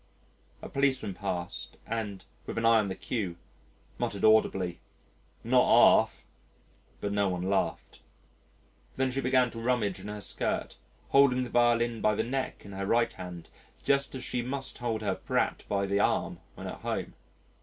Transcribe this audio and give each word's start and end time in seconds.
A 0.63 0.67
policeman 0.67 1.13
passed 1.13 1.77
and, 1.85 2.25
with 2.47 2.57
an 2.57 2.65
eye 2.65 2.79
on 2.79 2.87
the 2.87 2.95
queue, 2.95 3.37
muttered 3.99 4.25
audibly, 4.25 4.79
"Not 5.43 5.63
'arf," 5.63 6.23
but 6.99 7.11
no 7.11 7.29
one 7.29 7.43
laughed. 7.43 7.99
Then 8.95 9.11
she 9.11 9.21
began 9.21 9.51
to 9.51 9.59
rummage 9.61 9.99
in 9.99 10.07
her 10.07 10.19
skirt, 10.19 10.75
holding 11.09 11.43
the 11.43 11.51
violin 11.51 12.01
by 12.01 12.15
the 12.15 12.23
neck 12.23 12.65
in 12.65 12.71
her 12.71 12.87
right 12.87 13.13
hand 13.13 13.49
just 13.83 14.15
as 14.15 14.23
she 14.23 14.41
must 14.41 14.79
hold 14.79 15.03
her 15.03 15.13
brat 15.23 15.65
by 15.69 15.85
the 15.85 15.99
arm 15.99 16.39
when 16.55 16.65
at 16.65 16.79
home. 16.81 17.13